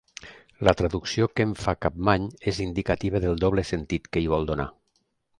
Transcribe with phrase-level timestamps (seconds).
[0.67, 4.67] La traducció que en fa Capmany és indicativa del doble sentit que hi vol donar.